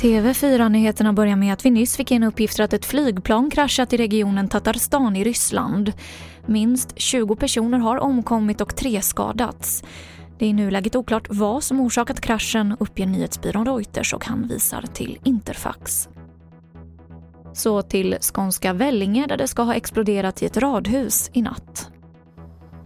[0.00, 4.48] TV4-nyheterna börjar med att vi nyss fick in uppgifter att ett flygplan kraschat i regionen
[4.48, 5.92] Tatarstan i Ryssland.
[6.46, 9.84] Minst 20 personer har omkommit och tre skadats.
[10.38, 15.18] Det är i nuläget oklart vad som orsakat kraschen, uppger nyhetsbyrån Reuters och hänvisar till
[15.24, 16.08] Interfax.
[17.52, 21.90] Så till skånska Vellinge där det ska ha exploderat i ett radhus i natt.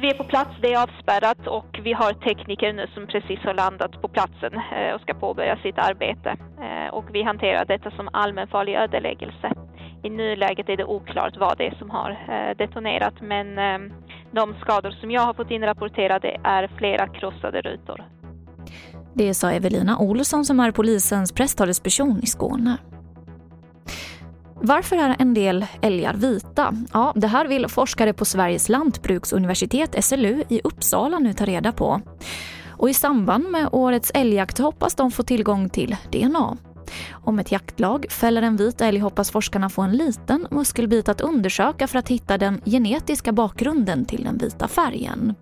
[0.05, 3.55] Vi är på plats, det är avspärrat och vi har tekniker nu som precis har
[3.55, 6.37] landat på platsen eh, och ska påbörja sitt arbete.
[6.65, 9.53] Eh, och vi hanterar detta som allmänfarlig ödeläggelse.
[10.03, 13.47] I nuläget är det oklart vad det är som har eh, detonerat men
[14.31, 18.05] de skador som jag har fått inrapporterade är flera krossade rutor.
[19.15, 22.77] Det sa Evelina Olsson som är polisens presstalesperson i Skåne.
[24.67, 26.75] Varför är en del älgar vita?
[26.93, 32.01] Ja, det här vill forskare på Sveriges lantbruksuniversitet, SLU, i Uppsala nu ta reda på.
[32.69, 36.57] Och i samband med årets älgjakt hoppas de få tillgång till DNA.
[37.13, 41.87] Om ett jaktlag fäller en vit älg hoppas forskarna få en liten muskelbit att undersöka
[41.87, 45.35] för att hitta den genetiska bakgrunden till den vita färgen.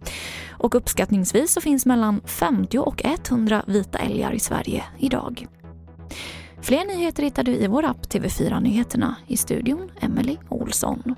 [0.50, 5.46] Och uppskattningsvis så finns mellan 50 och 100 vita älgar i Sverige idag.
[6.62, 9.16] Fler nyheter hittar du i vår app TV4 Nyheterna.
[9.26, 11.14] I studion Emily Olsson.